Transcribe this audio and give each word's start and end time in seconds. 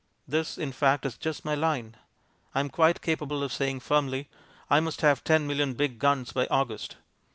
This, 0.27 0.57
in 0.57 0.71
fact, 0.71 1.05
is 1.05 1.15
just 1.15 1.45
my 1.45 1.53
line. 1.53 1.95
I 2.55 2.59
am 2.59 2.69
quite 2.71 3.03
capable 3.03 3.43
of 3.43 3.53
saying 3.53 3.81
firmly, 3.81 4.29
"I 4.67 4.79
must 4.79 5.01
have 5.01 5.23
ten 5.23 5.45
million 5.45 5.75
big 5.75 5.99
guns 5.99 6.33
by 6.33 6.47
August." 6.47 6.95